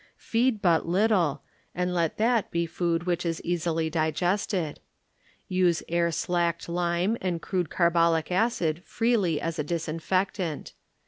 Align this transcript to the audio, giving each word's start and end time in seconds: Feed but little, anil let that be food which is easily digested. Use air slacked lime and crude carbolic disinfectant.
Feed 0.17 0.63
but 0.63 0.87
little, 0.87 1.43
anil 1.77 1.93
let 1.93 2.17
that 2.17 2.49
be 2.49 2.65
food 2.65 3.03
which 3.03 3.23
is 3.23 3.39
easily 3.43 3.87
digested. 3.87 4.79
Use 5.47 5.83
air 5.87 6.11
slacked 6.11 6.67
lime 6.67 7.17
and 7.21 7.39
crude 7.39 7.69
carbolic 7.69 8.29
disinfectant. 8.29 10.73